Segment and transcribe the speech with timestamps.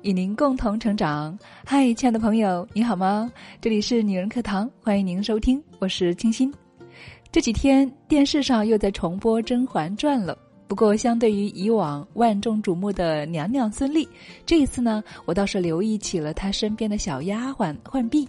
[0.00, 1.38] 与您共同成长。
[1.64, 3.30] 嗨，亲爱的朋友，你好吗？
[3.60, 6.52] 这里是女人课堂，欢迎您收听，我是清新。
[7.30, 14.08] 这几天电视上又在重播《甄嬛传》了，不过相对于以往万众瞩目的娘娘孙俪，
[14.44, 18.28] 这一次呢，我倒是留意起了她身边的小丫鬟浣碧。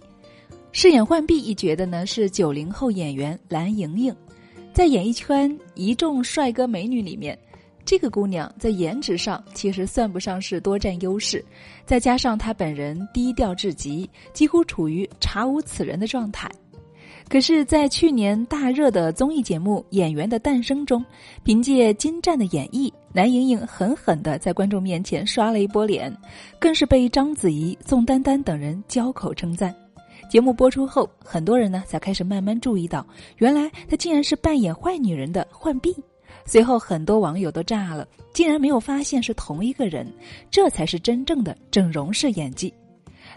[0.71, 4.15] 饰演浣碧一角的呢是九零后演员蓝盈莹，
[4.73, 7.37] 在演艺圈一众帅哥美女里面。
[7.85, 11.43] 这个姑娘在颜值上其实算不上是多占优势，
[11.85, 16.49] 再加上她本人低调至极，几乎处于查无此人的状态。
[17.29, 21.03] 可是，在去年大热的综艺节目《演员的诞生》中，
[21.43, 26.15] 凭借精湛的演绎，蓝盈莹狠狠地在观众面前刷了一波脸，
[26.59, 29.73] 更是被章子怡、宋丹丹等人交口称赞。
[30.29, 33.05] 节目播出后，很多人呢才开始慢慢注意到，
[33.37, 35.95] 原来她竟然是扮演坏女人的浣碧。
[36.45, 40.05] 随后，很多网友都炸了，竟然没有发现是同一个人，
[40.51, 42.73] 这才是真正的整容式演技。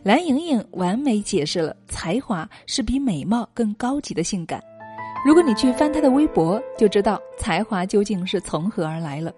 [0.02, 4.62] 蓝盈莹完美解释了才华是比美貌更高级的性感。
[5.24, 9.32] 如果你去翻她的微博，就知道才华究竟是从何而来了。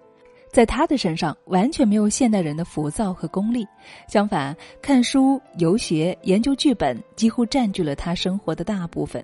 [0.51, 3.65] 在她的身上，完全没有现代人的浮躁和功利，
[4.07, 9.23] 相反，看书、游学、研究剧本几乎占据了她生活的大部分。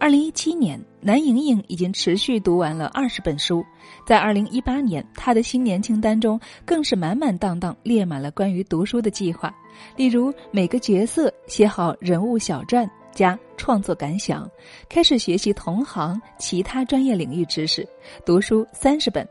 [0.00, 3.62] 二零一七年，蓝盈莹已经持续读完了二十本书。
[4.06, 9.54] 在二零一八年，她的新年清单中更是满满当当列满了关于读书的计划，
[9.96, 14.50] 例如每个角色写好人物小传加创作感想，
[14.88, 17.86] 开始学习同行其他专业领域知识，
[18.24, 19.28] 读书三十本。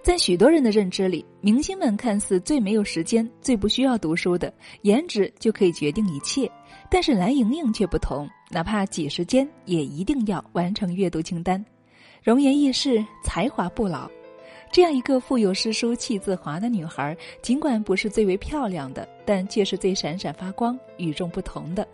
[0.00, 6.48] 在许多人的认知里，明星们看似最没有时间、最不需要读书的，颜值就可以决定一切。
[6.88, 8.30] 但是蓝盈莹却不同。
[8.48, 11.62] 哪怕挤时间，也一定要完成阅读清单。
[12.22, 14.10] 容颜易逝，才华不老。
[14.72, 21.86] 这样一个腹有诗书气自华的女孩，尽管不是最为漂亮的，但却是最闪闪发光、与众不同的。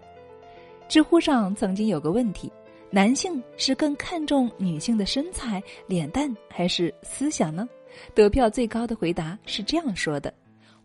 [0.89, 2.51] 知乎上曾经有个问题：
[2.91, 7.69] 男性是更看重女性的身材、脸蛋，还是思想呢？
[8.15, 10.33] 得票最高的回答是这样说的。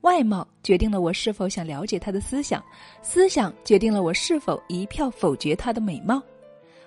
[0.08, 2.64] 外貌决定了我是否想了解他的思想，
[3.02, 6.24] 思想决定了我是否一票否决他的美貌。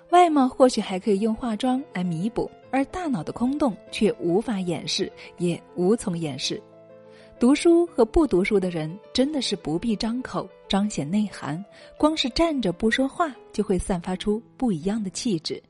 [0.09, 6.59] 外貌或许还可以用化妆来弥补，而大脑的空洞却无法掩饰，也无从掩饰。
[7.39, 11.63] 读书和不读书的人真的是不必张口彰显内涵，
[11.99, 15.61] 光是站着不说话就会散发出不一样的气质。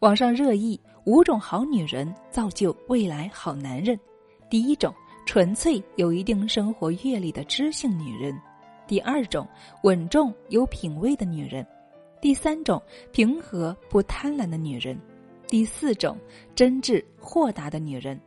[0.00, 3.98] 网上热议五种好女人造就未来好男人，
[4.50, 4.94] 第一种。
[5.24, 8.38] 纯粹有一定生活阅历的知性女人，
[8.86, 9.46] 第二种
[9.82, 11.66] 稳重有品位的女人，
[12.20, 12.80] 第三种
[13.12, 14.98] 平和不贪婪的女人，
[15.48, 16.16] 第四种
[16.54, 18.20] 真挚豁达的女人，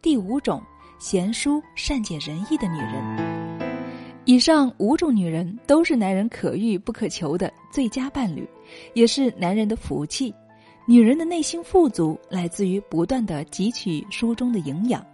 [0.00, 0.62] 第五种
[0.98, 3.44] 贤淑善解人意的女人。
[4.24, 8.48] 以上五种女人都是男人可遇不可求的最佳伴侣，
[8.94, 10.32] 也是男人的福气。
[10.86, 15.04] 女人的内心富足，来自于不断的汲取书中的营养。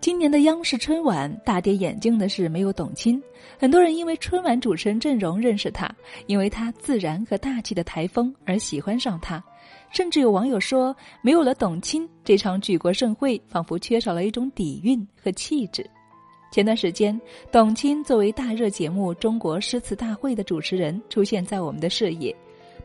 [0.00, 3.20] 今年的央视春晚大跌眼镜的是没有董卿，
[3.58, 5.90] 很多人因为春晚主持人阵容认识她，
[6.26, 9.42] 因为她自然和大气的台风而喜欢上她，
[9.90, 15.84] 甚至有网友说，没有了董卿，这场举国盛会仿佛缺少了一种底蕴和气质。
[16.50, 17.20] 前段时间，
[17.52, 22.34] 董卿作为大热节目《中国诗词大会》的主持人出现在我们的视野。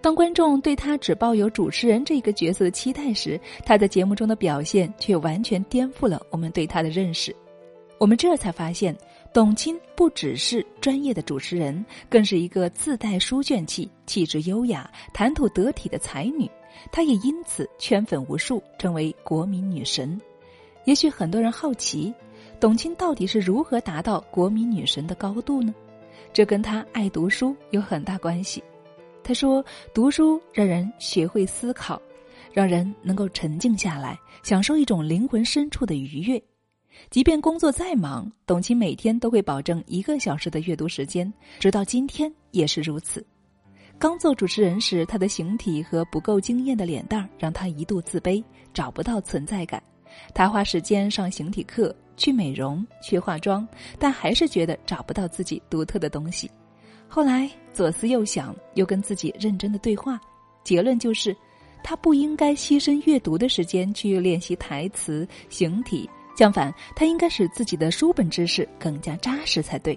[0.04, 7.34] 当观众对他只抱有主持人这个角色的期待时，他在节目中的表现却完全颠覆了我们对他的认识。
[8.00, 8.94] 我们这才发现，
[9.34, 16.52] 董卿不只是专业的主持人，更是一个自带书卷气、气质优雅、谈吐得体的才女。
[16.92, 20.20] 她也因此圈粉无数，成为国民女神。
[20.84, 22.14] 也许很多人好奇，
[22.60, 25.74] 董卿到底是如何达到国民女神的高度呢？
[26.34, 28.62] 这跟她爱读书有很大关系。
[29.24, 29.64] 他说
[29.94, 32.02] ：“读书让人学会思考，
[32.52, 36.42] 让人能够沉静下来，享受一种灵魂深处的愉悦。
[37.10, 43.26] 即便工作再忙，董卿每天都会保证一个小时的阅读时间，直到今天也是如此。
[43.98, 48.44] 刚做主持人时，他的形体和不够惊艳的脸蛋儿让他一度自卑，
[48.74, 49.82] 找不到存在感。
[50.34, 53.68] 他花时间上形体课，去美容，去化妆，
[53.98, 56.52] 但还是觉得找不到自己独特的东西。”
[57.16, 60.20] 后来左思右想，又跟自己认真的对话，
[60.64, 61.38] 结论就是，
[61.84, 69.96] 他不应该牺牲阅读的时间去练习台词、形体，相反，他应该使自己的书本知识更加扎实才对。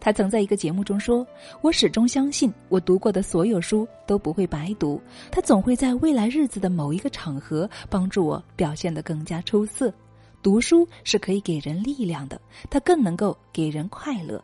[0.00, 1.24] 他曾在一个节目中说
[1.62, 9.94] ：“我始终相信，我读过的所有书都不会白读，他总会在未来日子的某一个场合帮助我表现得更加出色。
[10.42, 14.42] 读书是可以给人力量的，它更能够给人快乐。”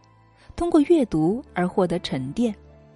[0.56, 2.54] 通过阅读而获得沉淀。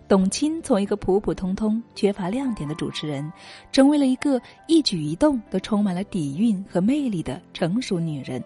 [0.09, 3.33] 董卿从一个普普通通、缺乏亮点的主持人，
[3.73, 8.41] 成为了一个一举一动都充满了底蕴和魅力的成熟女人。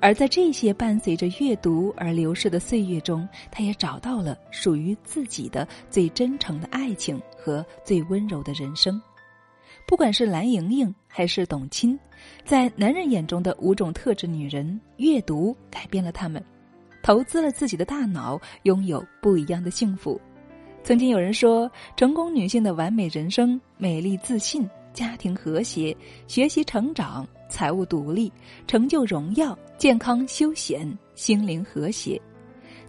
[0.00, 9.00] 而在这些伴随着阅读而流逝的岁月中，她也找到了属于自己的最真诚的爱情和最温柔的人生。
[9.86, 11.98] 不管是蓝盈莹还是董卿，
[12.44, 16.42] 在男人眼中的五种特质女人，阅读改变了他们，
[17.06, 20.20] 投资了自己的大脑，拥有不一样的幸福。
[20.82, 28.32] 曾经有人说，成功女性的完美人生：美丽、自信、家庭和谐、学习成长、财务独立、
[28.66, 32.20] 成就荣耀、健康休闲、心灵和谐。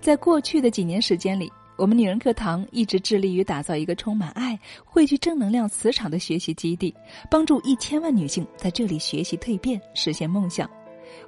[0.01, 1.47] 在过去的几年时间里，
[1.77, 6.91] 我们女人课堂一直致力于打造一个充满爱、汇聚正能量磁场的学习基地，
[7.29, 10.67] 帮助一千万女性在这里学习蜕变，实现梦想。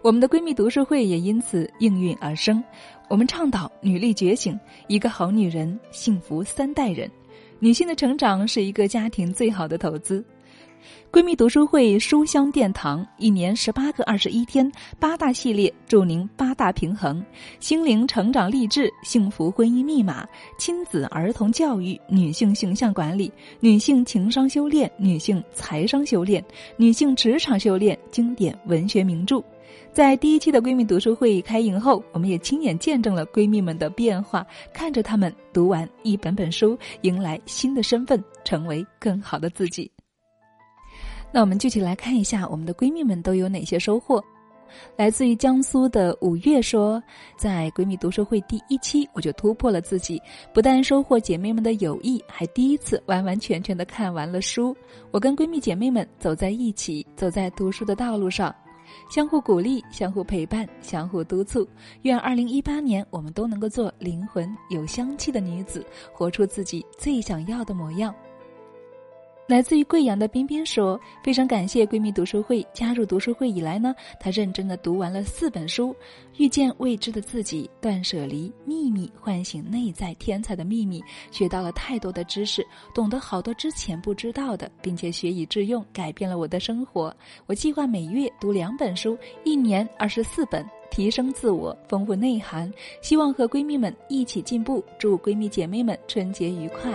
[0.01, 2.63] 我们的闺蜜读书会也因此应运而生。
[3.09, 4.57] 我们倡导女力觉醒，
[4.87, 7.09] 一个好女人幸福三代人。
[7.59, 10.23] 女性的成长是一个家庭最好的投资。
[11.11, 17.23] 闺蜜读书会书香殿堂，一年十八个二十一天，八大系列，祝您八大平衡：
[17.59, 20.25] 心灵成长励志、幸福婚姻密码、
[20.57, 26.43] 亲子儿童教育、女性形象管理、女性情商修炼、女性财商修炼、
[26.77, 29.43] 女性职场修炼，经典文学名著。
[29.91, 39.91] 在第一期的闺蜜读书会开营后，我们也亲眼见证了闺蜜们的变化，看着她们读完一本本书，迎来新的身份，成为更好的自己。
[41.31, 44.23] 那我们具体来看一下，我们的闺蜜们都有哪些收获？
[44.95, 47.01] 来自于江苏的五月说，
[47.35, 50.21] 在闺蜜读书会第一期，我就突破了自己，
[50.53, 54.73] 不但收获姐妹们的友谊，还第一次完完全全的看完了书。
[55.11, 58.55] 我跟闺蜜姐妹们走在一起，走在读书的道路上。
[59.09, 61.67] 相互鼓励，相互陪伴，相互督促。
[62.03, 68.13] 愿二零一八年我们都能够做灵魂有香气的女子，活出自己最想要的模样。
[69.49, 72.63] 来自于贵阳的冰冰说：“非常感谢闺蜜读书会。
[72.71, 75.91] 加入读书会以来呢，她认真的读完了四本书，
[76.37, 81.01] 《遇见未知的自己》《断舍离》《秘密》《唤醒内在天才的秘密》，
[81.31, 82.63] 学到了太多的知识，
[82.93, 87.11] 懂得好多之前不知道的，并且学以致用，改变了我的生活。
[87.47, 92.71] 我计划每月读两本书，一年二十四本，提升自我，丰富内涵。
[93.01, 94.83] 希望和闺蜜们一起进步。
[94.99, 96.91] 祝闺蜜姐妹们春节愉快。”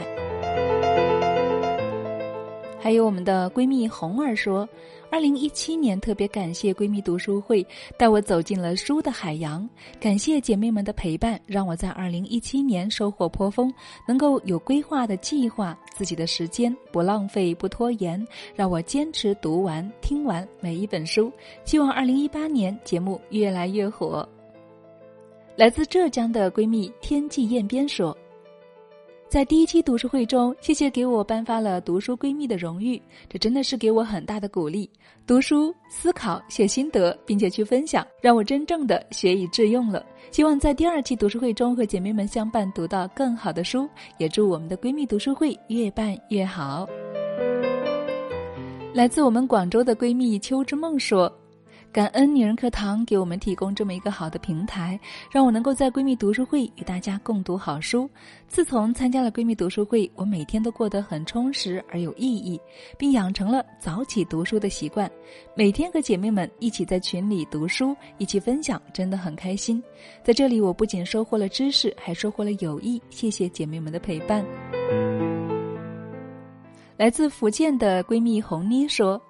[2.84, 4.68] 还有我们的闺蜜红儿说，
[5.10, 7.66] 二零一七年特别感谢闺蜜读书会
[7.96, 9.66] 带我走进了书的海洋，
[9.98, 13.72] 感谢姐妹们的陪伴，让我在二零一七年收获颇丰，
[14.06, 18.22] 能够有规划的计划自己的时间，不浪费不拖延，
[18.54, 21.32] 让我坚持读完听完每一本书。
[21.64, 24.28] 希望二零一八年节目越来越火。
[25.56, 28.14] 来自浙江的闺蜜天际雁边说。
[29.34, 34.88] 在第一期读书会中，谢谢给我颁发了读书闺蜜的荣誉，这真的是给我很大的鼓励。
[35.26, 40.06] 读书、思考、写心得，并且去分享，让我真正的学以致用了。
[40.30, 43.88] 希望在第二期读书会中和姐妹们相伴，读到更好的书。
[44.18, 46.86] 也祝我们的闺蜜读书会越办越好。
[48.92, 51.28] 来自我们广州的闺蜜秋之梦说。
[51.94, 54.98] 感恩女人课堂给我们提供这么一个好的平台，
[55.30, 58.10] 让我能够在闺蜜读书会与大家共读好书。
[58.48, 62.60] 自从参加了闺蜜读书会，我每天都过得很充实而有意义，
[62.98, 65.08] 并养成了早起读书的习惯。
[65.54, 69.80] 每天和姐妹们一起在群里读书，一起分享，真的很开心。
[70.24, 73.00] 在这里，我不仅收获了知识，还收获了友谊。
[73.08, 74.44] 谢谢姐妹们的陪伴。
[76.96, 79.22] 来自福建的闺蜜红妮说。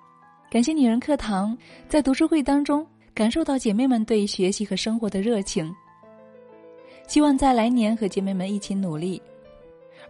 [0.54, 1.58] 感谢女人课堂，
[1.88, 5.74] 在读书会当中感受到姐妹们对学习和生活的热情。
[7.08, 9.20] 希望在来年和姐妹们一起努力。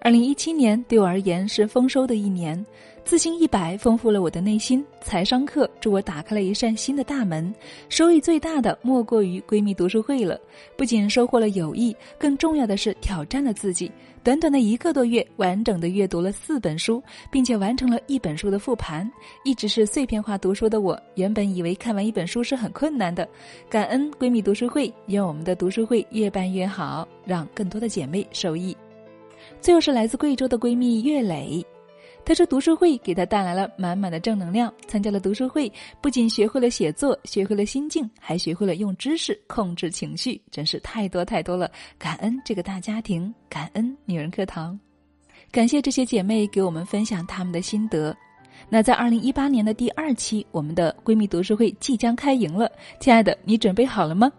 [0.02, 2.62] 二零一七年对我而言是丰收的一年。
[3.04, 7.54] 自信一百丰富了我的内心，财商课助我打开了一扇新的大门，
[7.90, 10.40] 收益最大的莫过于闺蜜读书会了。
[10.74, 13.92] 不仅收获了友谊，更重要的是挑战了自己。
[14.22, 19.08] 短短的一个多月，完整的阅读了四本书，并且完成了一本书的复盘。
[19.44, 23.28] 一直是碎片化读书的我，原本以为看完一本书是很困难的。
[23.68, 28.74] 感恩闺蜜读书会，愿我们的读书会越办越好，让更多的姐妹受益。
[29.60, 31.62] 最后是来自贵州的闺蜜岳磊。
[32.26, 34.72] 他说：“读书会给他带来了满满的正能量。
[34.88, 41.70] 参加了读书会，不仅学会了写作，学会了心境，还学会了用知识控制情绪，真是太多太多了。
[41.98, 44.78] 感恩这个大家庭，感恩女人课堂，
[45.50, 48.16] 感谢这些姐妹给我们分享她们的心得。
[48.70, 52.70] 那在二零一八年的第二期，我们的闺蜜读书会即将开营了。
[53.00, 54.32] 亲爱的，你准备好了吗？”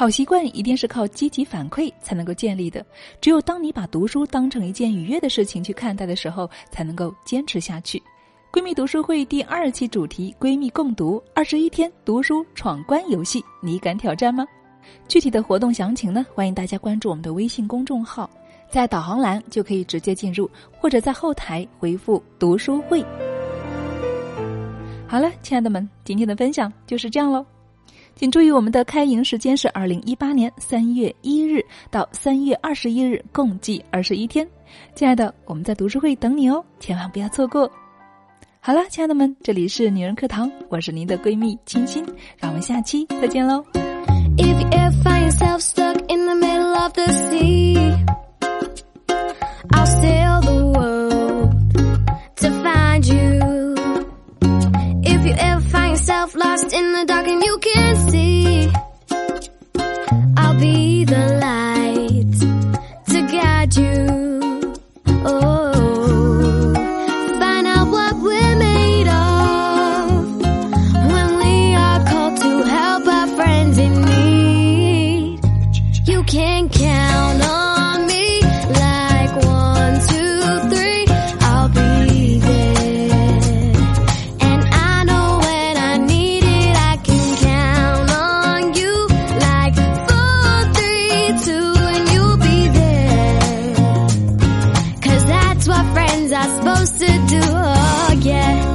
[0.00, 2.82] 好习惯一定是靠积极反馈才能够建立的。
[3.20, 8.02] 只有当你把读书当成一件愉悦的事情去看待的时候，才能够坚持下去。
[8.50, 14.46] 闺蜜读书会第二期主题：闺蜜共读二十一天读书闯关游戏，你敢挑战吗？
[15.06, 16.24] 具体的活动详情呢？
[16.34, 18.30] 欢迎大家关注我们的微信公众号，
[18.70, 23.04] 在导航栏就可以直接进入，或者在后台回复“读书会”。
[25.06, 27.44] 好了，亲爱的们，今天的分享就是这样喽。
[28.20, 34.46] 请注意，我们的开营时间是二零一八年三月一日到三月二十一日，共计二十一天。
[34.94, 37.62] 亲爱的，我们在读书会等你哦，千万不要错过。
[38.60, 42.04] 好了，亲爱的们，这里是女人课堂，我是您的闺蜜清新，
[42.36, 43.64] 让我们下期再见喽。
[44.36, 45.78] lost
[46.10, 46.34] in the
[57.06, 58.89] dark and you can't see.
[96.56, 97.40] supposed to do?
[97.42, 98.66] Oh yeah.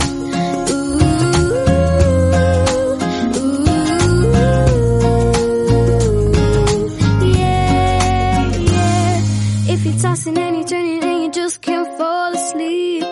[10.02, 13.04] Tossing and you're turning and you just can't fall asleep.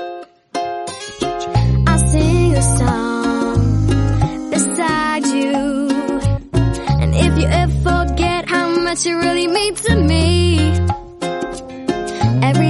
[1.87, 3.87] I sing a song
[4.51, 5.53] beside you,
[7.01, 10.71] and if you ever forget how much you really mean to me,
[12.43, 12.62] every